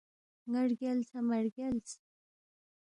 ن٘ا 0.51 0.61
رگیالسا 0.71 1.19
مہ 1.27 1.37
رگیالس؟ 1.45 1.89